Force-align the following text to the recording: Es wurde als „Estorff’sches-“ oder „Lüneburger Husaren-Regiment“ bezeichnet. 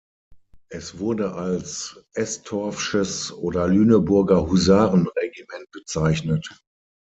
Es 0.71 0.97
wurde 0.97 1.35
als 1.35 2.03
„Estorff’sches-“ 2.15 3.31
oder 3.33 3.67
„Lüneburger 3.67 4.47
Husaren-Regiment“ 4.47 5.69
bezeichnet. 5.71 6.63